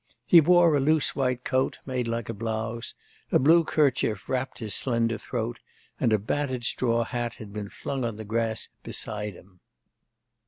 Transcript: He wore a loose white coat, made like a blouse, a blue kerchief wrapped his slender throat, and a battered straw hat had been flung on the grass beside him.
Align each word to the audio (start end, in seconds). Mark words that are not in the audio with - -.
He 0.25 0.41
wore 0.41 0.75
a 0.75 0.79
loose 0.79 1.15
white 1.15 1.43
coat, 1.43 1.77
made 1.85 2.07
like 2.07 2.27
a 2.27 2.33
blouse, 2.33 2.95
a 3.31 3.37
blue 3.37 3.63
kerchief 3.63 4.27
wrapped 4.27 4.57
his 4.57 4.73
slender 4.73 5.19
throat, 5.19 5.59
and 5.99 6.11
a 6.11 6.17
battered 6.17 6.63
straw 6.63 7.03
hat 7.03 7.35
had 7.35 7.53
been 7.53 7.69
flung 7.69 8.03
on 8.03 8.15
the 8.15 8.25
grass 8.25 8.67
beside 8.81 9.33
him. 9.35 9.59